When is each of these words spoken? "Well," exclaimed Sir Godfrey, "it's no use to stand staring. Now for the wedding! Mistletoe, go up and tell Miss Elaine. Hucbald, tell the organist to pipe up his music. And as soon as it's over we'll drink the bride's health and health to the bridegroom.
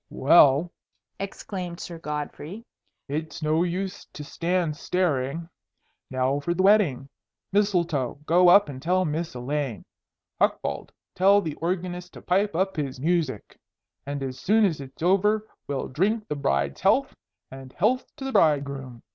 "Well," 0.09 0.71
exclaimed 1.19 1.79
Sir 1.79 1.99
Godfrey, 1.99 2.65
"it's 3.07 3.43
no 3.43 3.61
use 3.61 4.03
to 4.13 4.23
stand 4.23 4.75
staring. 4.75 5.47
Now 6.09 6.39
for 6.39 6.55
the 6.55 6.63
wedding! 6.63 7.07
Mistletoe, 7.51 8.17
go 8.25 8.49
up 8.49 8.67
and 8.67 8.81
tell 8.81 9.05
Miss 9.05 9.35
Elaine. 9.35 9.85
Hucbald, 10.39 10.91
tell 11.13 11.39
the 11.39 11.53
organist 11.57 12.13
to 12.13 12.21
pipe 12.23 12.55
up 12.55 12.77
his 12.77 12.99
music. 12.99 13.59
And 14.03 14.23
as 14.23 14.39
soon 14.39 14.65
as 14.65 14.81
it's 14.81 15.03
over 15.03 15.47
we'll 15.67 15.87
drink 15.87 16.27
the 16.27 16.35
bride's 16.35 16.81
health 16.81 17.15
and 17.51 17.71
health 17.71 18.07
to 18.15 18.23
the 18.25 18.31
bridegroom. 18.31 19.03